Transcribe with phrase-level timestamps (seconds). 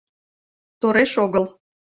[0.81, 1.45] —Тореш огыл.